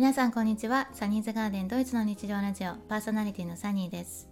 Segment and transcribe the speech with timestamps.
[0.00, 0.88] 皆さんこんにちは。
[0.94, 4.30] サニーズガーデンドイツの日常ラジオパーソナリティのサニーです。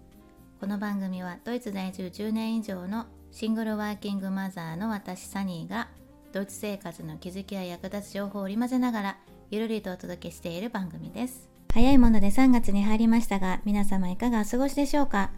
[0.58, 5.88] この番組はドイツ在住10年以上のシングルワーキングマザーの私サニーが
[6.32, 9.18] ドイツ生活の気づきや役立つ情報を織り交ぜながら
[9.50, 11.50] ゆるりとお届けしている番組です。
[11.74, 15.32] 早いもので3月に入りましたが皆様いかがお過ごしでしょうか？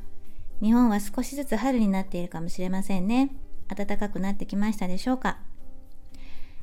[0.63, 3.35] 日本は少しずつ春になっているかもしれませんね。
[3.67, 5.39] 暖かくなってきましたでしょうか？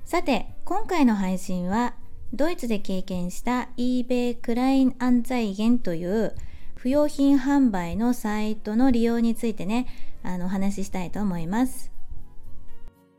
[0.05, 1.95] さて今回の配信は
[2.33, 6.35] ドイツで経験した eBay クラインアンザイゲンという
[6.75, 9.87] 不用品販売のサイトの利用についてね、
[10.23, 11.91] あの、お話ししたいと思います。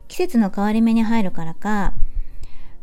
[0.07, 1.93] 季節の変わり目に入るからか、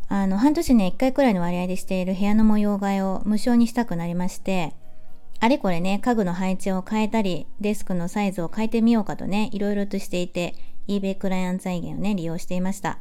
[0.09, 4.73] あの、半年ね、1回くらいの割合でしている部屋の模様替えを無償にしたくなりまして、
[5.39, 10.55] あれこれね、家具の配置を変えたり、デスクのサイズを変えてみようかとね、いろいろとしていて、
[10.87, 12.99] eBay クライアン財源をね、利用していました。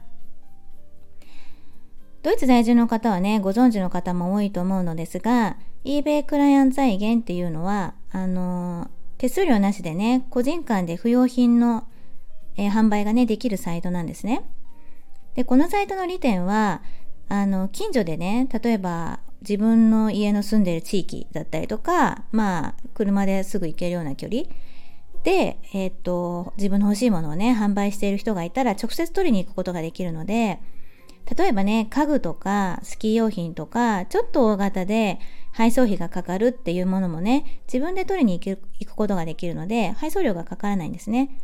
[2.26, 11.86] ドイツ在住の方はね、ご存知の方も多いと思うのですが、eBay クライアント財源っていうのは、あの、手数料なしでね、個人間で不用品の、
[12.56, 14.42] えー、販売がね、できるサイトなんですね。
[15.36, 16.82] で、このサイトの利点は、
[17.28, 24.42] あの、近所でね、例えば自分の家の住んでる地域だったりとか、まあ、車ですぐ行けるような距離
[25.22, 30.58] で、えー、っと、自分の欲しいものをね、販売している人がいたら直接取りに行くことができるので、
[31.34, 35.18] 例えばね、家具とかスキー用品とか、ちょっと大型で
[35.52, 41.38] 配送費がかかるっていうものもね、自分で取りに行くことができるので、配送料がかからないんですね。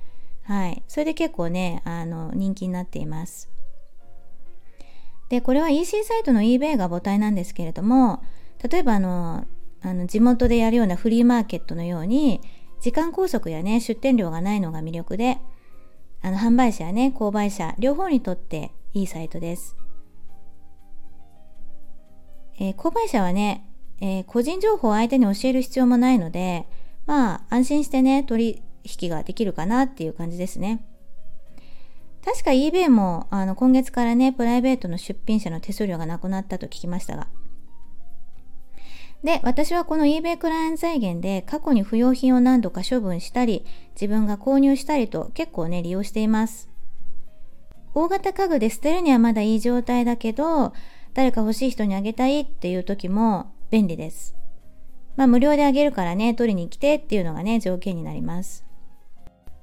[0.45, 0.83] はい。
[0.87, 3.51] それで結構ね、あの、人気になっています。
[5.29, 8.23] で、これは EC サイトの eBay が母体なんですけれども、
[8.69, 9.47] 例えばあの、
[9.81, 12.41] あの地元でやるようなフリーマーケットのように、
[12.81, 15.39] 時間拘束やね、出店料がないのが魅力で、
[16.21, 19.77] あの、販売者やね、購買者、両方にとっていいサイトです。
[22.59, 23.67] えー、購買者はね、
[24.01, 26.67] えー、個人情報を相手に教える必要もないので、
[27.07, 28.63] まあ、安心してね、取
[29.01, 30.85] 引ができるかなっていう感じですね。
[32.25, 37.27] 確か eBay もあの今月からね、プライベートの出品者の手数料がなくなったと聞きましたが。
[39.25, 43.65] で、私はこの eBay クライアント財源で過去に不要品を何度か処分したり、
[43.95, 46.72] 自分が購入したりと結構ね、利用しています。
[47.95, 50.73] 大型家具で捨てるにはまだいい状態だけど、
[51.15, 54.35] 誰か欲しい人にあげたいっていう時も便利です。
[55.17, 58.65] まあ無料であげるからね、取りに来てっていうのがね、条件になります。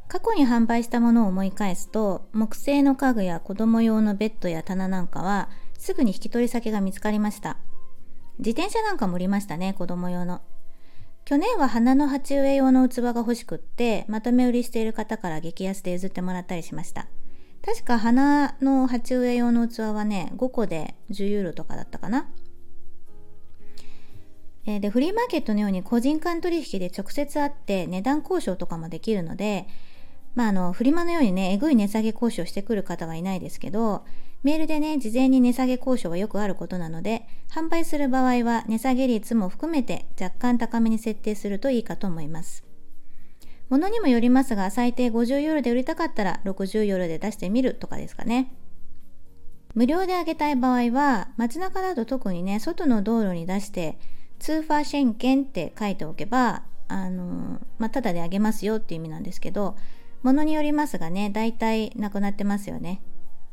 [0.07, 7.57] 過去に販売したものを思い返すと、木製の家具や子供用のベッドや棚なんかは、すぐに引き取り先が見つかりました。
[8.40, 10.41] 自転車なんかも売りましたね、子供用の。
[11.25, 17.09] 去年は花の鉢植え用の器が欲しくって、まとめ売りしている方から激安で譲ってもらったりしました。
[17.66, 22.30] 確か花の鉢植え用の器はね、5個で10ユーロとかだったかな。
[24.66, 29.68] えー、で、フリーマーケットのように個人間取引で直接会って値段交渉とかもできるので、
[30.36, 34.06] まあ、あの、フリマのようにね、えぐい値下げ交渉してくる方はいないですけど、
[34.44, 42.69] メールでね、事前に値下げ交渉はよくあることなので、販売する場合は値下げ率も含めて若干高めに設定するといいかと思います。
[43.69, 48.52] ものにもよりますが、最低50ユーロで売りたかったら60ユーロで出してみるとかですかね。
[49.75, 54.00] 無料であげたい場合は、街中だと特にね、外の道路に出して、
[54.40, 59.75] 通ファーシンケンって書いておけば、あのまあ、ただであげますよっていう意味なんですけど、
[60.24, 63.02] ものによりますがね、大体なくなってますよね。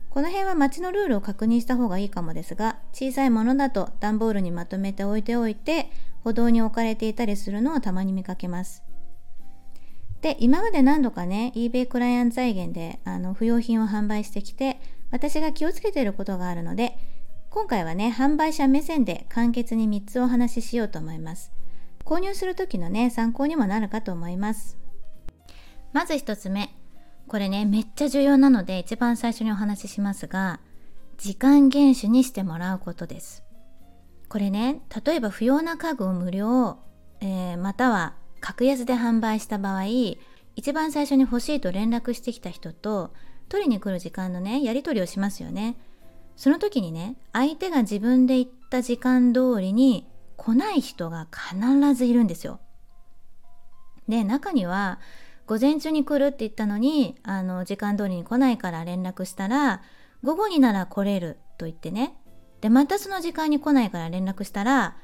[0.08, 5.90] この辺は街のルールを確認した方がいいかもですが、小さいものだと段ボールにまとめて置いておいて、
[6.24, 8.85] 歩道に置かれていたりするのをたまに見かけます。
[10.26, 14.80] で、今まで何度かね、eBay クライアント財源であの不用品を販売してきて、
[15.12, 16.98] 私が気をつけていることがあるので、
[17.48, 21.52] 今回はね、販売者目線で簡潔に3つお話ししようと思います。
[22.04, 24.76] 購入する時のね、参考にもなるかと思います。
[25.92, 26.70] まず1つ目。
[27.28, 30.58] これね、めっちゃ重要なので一番最初にお話ししますが、
[31.18, 33.44] 時間厳守にしてもらうことです。
[34.28, 36.78] これね、例えば不要な家具を無料、
[37.20, 39.84] えー、または格安で販売した場合
[40.56, 43.12] 一番最初に欲しいと連絡してきた人と
[43.48, 45.76] 取りに来る時間のねやり取りをしますよね。
[46.36, 50.06] その時にね相手が自分で言った時間通りに
[50.36, 52.60] 来ない人が必ずいるんですよ。
[54.08, 55.00] で中には
[55.46, 59.82] 午前中に来るって言ったのにあの時間通りに来ないから連絡したら
[60.22, 62.16] 午後になら来れると言ってね。
[62.60, 64.96] でまたその時間に来ないから連絡したら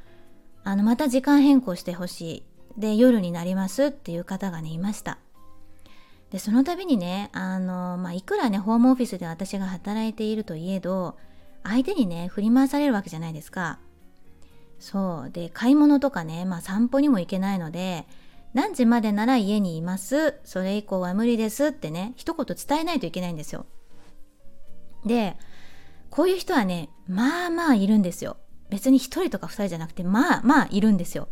[0.64, 2.51] あのまた時間変更してほしい。
[2.76, 5.18] で夜になりますっていう方がねいました。
[6.30, 11.18] でその度にねあの、まあ、いくらねホームオフィスで私が働いているといえど
[11.62, 13.78] 相手にね振り回されるわけじゃないですか。
[14.78, 15.30] そう。
[15.30, 18.06] で買い物とかね、まあ、散歩にも行けないので
[18.54, 20.40] 何時までなら家にいます？
[20.44, 23.66] それ以降は無理ですってね一言伝えないといけないんですよ。
[25.04, 25.36] で
[26.10, 28.38] こういう人はねまあまあいるんですよ。
[28.70, 31.28] 別に1人とか2人じゃなくてまあまあいるんですよ。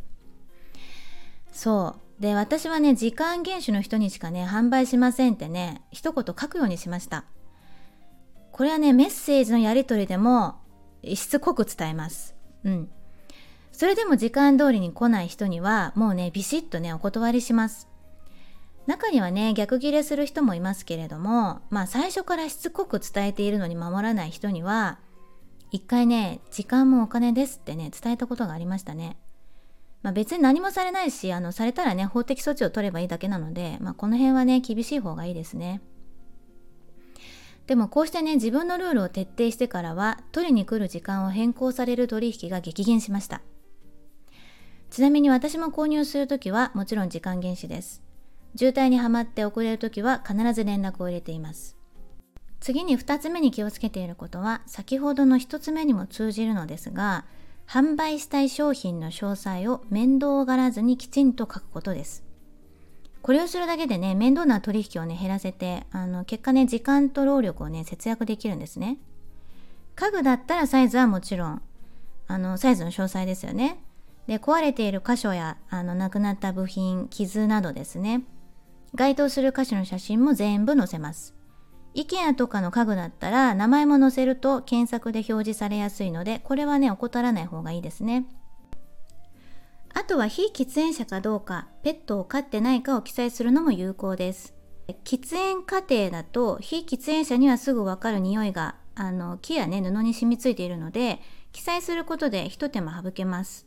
[1.53, 2.23] そう。
[2.23, 7.25] で私はね時間厳守の人にしかね販売しませんってね一言書くようにしました。
[8.53, 10.57] これはねメッセージのやり取りでも
[11.03, 12.35] しつこく伝えます。
[12.65, 12.91] うん。
[13.73, 17.89] それでも時間通りに来ない人にはもうねビシッとねお断りします。
[18.87, 24.99] 中にはね逆ギレする人もいますけれどもまあ最初からしつこく伝えているのに守らない人には
[25.71, 29.17] 一回ね時間もお金ですってね伝えたことがありましたね。
[30.03, 35.83] まあ、別に何もされないしあのされたらね法的措置を取ればいいだけなので、まあ、この辺はね厳しい方がいいですね
[37.67, 43.43] でもこうしてね自分のルールを徹底してからは取りに来る時間を変更される取引が激減しました
[44.91, 48.03] ちなみに私も購入するときはもちろん時間厳守です。
[48.57, 51.77] 渋滞にはまって遅れるときは必ず連絡を入れています。
[52.59, 57.25] 次に2つ目に気をつけていることは先ほどの1つ目にも通じるのですが
[57.71, 62.25] 販売したい商品の詳細を面倒がらずにきちんと書くことです。
[63.23, 68.99] これをするだけでね面倒な取引をね減らせてあの結果ね時間と労力をね節約できるんですね。
[69.95, 71.63] 家具だったらサイズはもちろん
[72.27, 73.81] あのサイズの詳細ですよね。
[74.27, 78.25] で壊れている箇所やあのなくなった部品傷などですね
[78.97, 81.35] 該当する箇所の写真も全部載せます
[81.95, 88.27] IKEA とかの家具だったら名前も載せると検索で表示されやすいのでこれはね怠らない方がいいですね。
[89.93, 94.55] あとは非喫煙者かどうかペットを飼ってないかを記載するのも有効です。
[95.05, 101.21] 喫煙過程だと非喫煙者にはすぐわかる匂いがあの木やね布に染みついているので
[101.53, 103.67] 記載することで一手間省けます。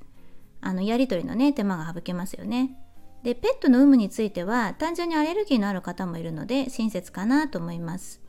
[0.61, 2.77] あのやり取りのね手間が省けますよね。
[3.23, 8.21] でペットの有無については単純にアレルギーのある方もいるので親切かなと思います。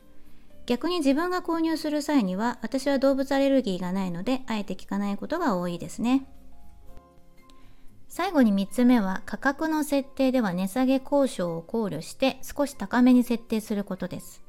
[0.67, 6.27] 逆に自分が購入する際には私は動物アレルギーがないのであえて聞かないことが多いですね。
[8.09, 14.45] 最後に3つ目は価格の設定では値下げ交渉を考慮して少し高めに設定することです。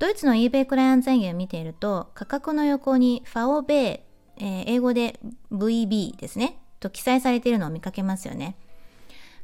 [0.00, 4.04] ドイツの eBay クライアント宣言を見ていると価格の横にファオベ
[4.38, 5.20] イ、えー、英語で
[5.52, 8.56] VB ですねと記載されているのを見かけますよね。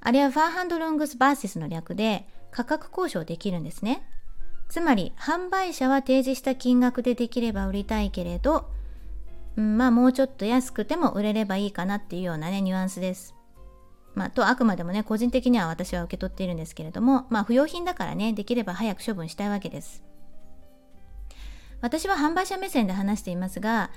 [0.00, 4.02] あれはファーハンドロングスバーシスの略で価格交渉できるんですね。
[4.68, 8.70] つまり販売者は提示した金額でできれば売りたいけれど、
[9.56, 13.34] うん、まあもうちょっと安くても売れればいいかなっていうようなねニュアンスです。
[14.14, 20.02] まあ、とあくまでもね個人的には私は受け取っているんですけれどもまあ不用品だからねできれば早く処分したいわけです。
[21.80, 23.90] 私は販売者目線で話していますが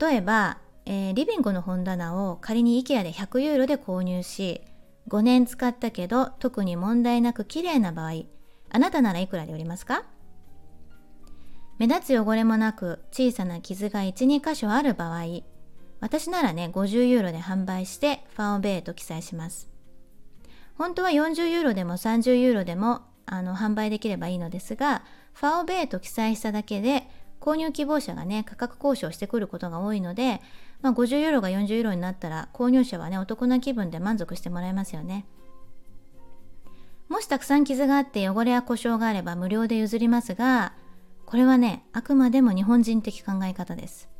[0.00, 4.60] 例えばえー、リビングの本棚を仮に IKEA で100ユーロで購入し
[5.08, 8.22] 5年使ったけど特に問題なく綺麗な場合
[8.70, 10.04] あなたならいくらで売りますか？
[11.78, 15.42] 目立つ汚れもなく小さな傷が12箇所ある場合
[16.00, 19.68] 私ならね50ユーロで販売してファオベイと記載します。
[20.76, 27.08] 本当は40ユーロでも30ユーロでもあの販売できればいいのですがファオベイと記載しただけで
[27.44, 30.40] 購入希望者がね価格交渉してくることが多いので
[30.84, 35.24] まあ、50ユーロが40ユーロになったら購入者はねお得な気分で満足してもらえますよね。
[37.08, 40.74] もしたくさん傷があって汚れや故障があれば無料で譲りますが
[41.24, 44.10] これはねあくまでも日本人的考え方です。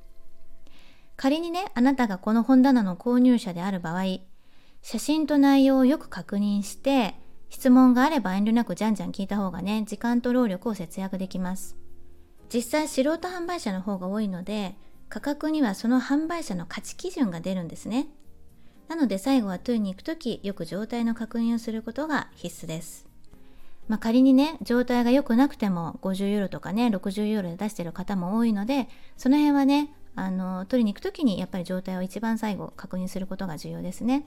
[1.16, 4.20] 仮にねあなたがこの本棚の購入者である場合
[4.80, 7.14] 写真と内容をよく確認して
[7.50, 11.83] 質問があれば遠慮なくじゃんじゃん聞いた方がね時間と労力を節約できます。
[12.54, 14.76] 実際素人販売者の方が多いので
[15.08, 18.06] 価格にはその販売者の価値基準が出るんですね。
[18.86, 23.08] なので最後はトゥーに行く時よく状態の確認をすることが必須です。
[23.88, 34.26] まあ、仮にね状態が良くなくても50ユーロとかね60ユーロで出してる方も多いのでその辺はねあの取りに行く時にやっぱり状態を一番最後確認することが重要ですね。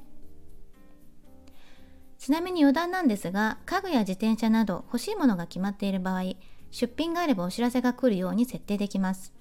[2.17, 6.33] ちなみに余談なんですが家具や自転車など欲しいものが決まっている場合
[6.71, 9.33] 出品があればお知らせが来るように設定できます。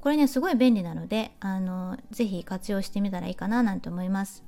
[0.00, 4.42] これねすごい便利なのであのぜひ活用してみたらいいかななんて思います。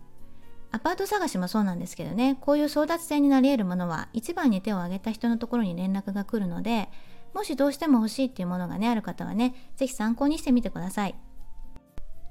[0.74, 6.88] アパート探しもそうなんですけどねこういう争奪戦になり得るものは一番に手を挙げた人のところに連絡が来るので
[7.34, 11.14] もしどうしても欲しいっていうものがねある方はね是非参考にしてみてください。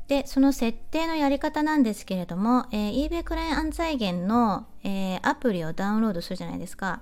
[0.08, 7.02] でその設定のやり方なんですけれども、えー、eBay クライアン財源の、えー、アプリをダウンロードするじゃないですか。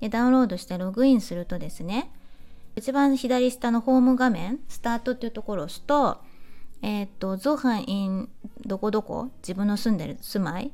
[0.00, 2.10] でダウンロードしてログインするとですね
[2.76, 6.18] 一番左下のホーム画面、スタートっていうところを押すと、
[6.82, 8.28] えっ、と、ゾハンイン
[8.64, 10.72] どこどこ自分の住んでる住まい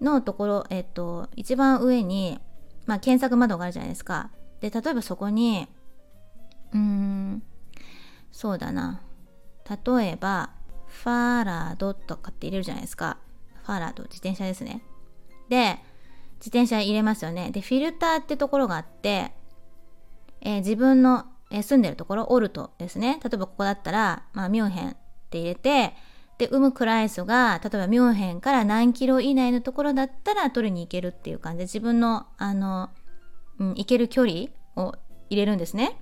[0.00, 2.40] のところ、えっ、と、一番上に、
[2.86, 4.30] まあ、検索窓があるじゃないですか。
[4.60, 5.68] で、例えばそこに、
[6.72, 7.42] うーん、
[8.32, 9.02] そうだな。
[9.68, 10.50] 例えば、
[10.86, 13.18] ファーラードとかって入れるじゃないですか。
[13.64, 14.82] ファーラード、自転車ですね。
[15.48, 15.78] で、
[16.44, 17.50] 自転車入れますよね。
[17.52, 19.32] で、フィルターってところがあって、
[20.42, 23.18] えー、自分の、えー、住んでるところ、オルトですね。
[23.24, 24.96] 例えばここだったら、まあ、ミュンヘンっ
[25.30, 25.94] て入れて、
[26.36, 32.90] で、ウムクライスが、例えばミュンヘンから何キロ以内のところだったら取りに行けるっていう感じで、自分の、あの、
[33.58, 34.94] うん、行ける距離を
[35.30, 35.98] 入れるんですね。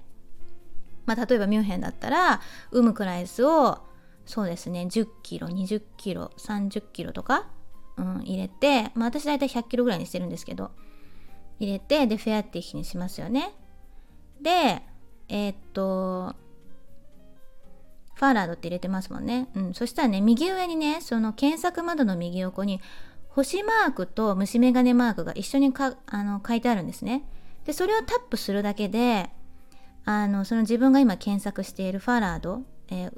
[1.06, 2.40] まあ、例えばミュンヘンだったら、
[2.72, 3.78] ウムクライスを、
[4.26, 7.46] そうですね、10キロ、20キロ、30キロとか、
[7.96, 10.70] うん、入れて、まあ、私大体100キロぐらいにしてるんですけど、
[11.58, 13.54] 入れて、で、フェアティヒにしますよね。
[14.40, 14.82] で、
[15.28, 16.34] えー、っと、
[18.14, 19.49] ファーラードって入れてますもんね。
[19.54, 19.75] うん。
[19.75, 22.80] そしたらね、右上にね、その検索窓の右横に、
[23.28, 27.25] 星マークと虫眼鏡マークが一緒にかあの書いてあるんですね。
[27.64, 29.30] で、それをタップするだけで、
[30.04, 33.12] あの、その自分が今検索しているファーラード、えー、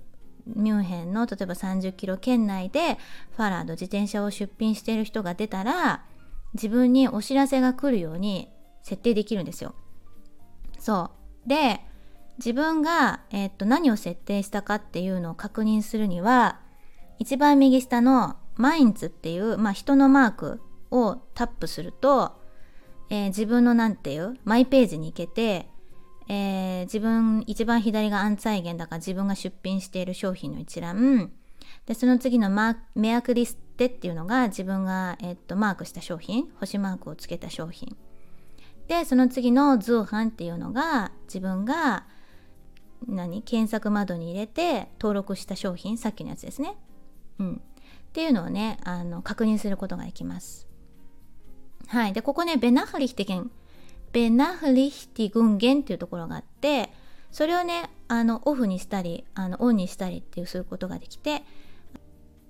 [0.47, 2.99] ミュンヘンの例えば30キロ圏内で
[3.37, 6.05] ファラード自転車を出品している人が出たら
[6.55, 8.51] 自分にお知らせが来るように
[8.83, 9.75] 設定できるんですよ。
[10.79, 11.11] そ
[11.47, 11.49] う。
[11.49, 11.81] で、
[12.39, 16.61] 自分が、えー、っと何を設定したかっていうのを確認するには
[17.19, 20.61] 一番右下のマインツっていう、まあ、人のマーク
[20.91, 22.33] をタップすると、
[23.11, 25.69] えー、自分のなんていうマイページに行けて
[26.29, 31.31] えー、自分一番左がアンツァイゲンだから自分が出品している商品の一覧
[31.87, 37.97] でその次のマメアクリステっていうのが自分が、え、っとマークした商品星マークをつけた商品
[38.89, 42.05] でその次のズーハンっていうのが自分が
[43.07, 46.75] 何検索窓に入れて登録した商品さっきのやつですね。
[47.39, 47.59] うん、っ
[48.13, 50.67] ていうのをねあの確認することができます。
[51.89, 53.51] はい、でここねベナハリヒテケン
[54.15, 56.91] ベナフリヒティ群言っていうところがあって
[57.33, 61.43] それをねあのオフにしたりあのオンにしたりっていうすることができて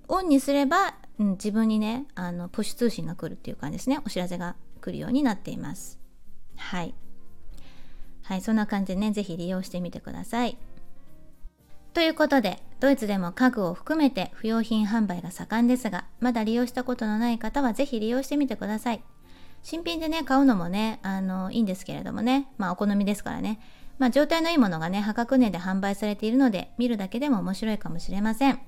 [0.07, 3.99] オンにすれば、うん、自分にねあのプッシュ通信が来るっていう感じですね。
[4.05, 5.99] お知らせが来るようになっています。
[6.55, 6.93] はい。
[8.21, 10.59] はいそんな感じでね是非利用してみてください。
[11.95, 19.01] ということでドイツでも家具を含めて不用品販売が盛んですがまだ利用したことのない方は是非利用してみてください。
[19.65, 23.59] 新品でね、買うのもね、あの、いいんですけれどもね、まあお好みですからね。
[23.97, 28.59] まあ状態のいいものがね、破格値で販売されているので、見るだけでも面白いかもしれません。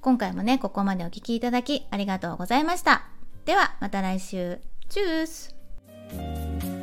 [0.00, 3.04] 今回もね、ここまでお聴きいただきありがとうございました。
[3.44, 4.60] では、また来週。
[4.88, 6.75] チュース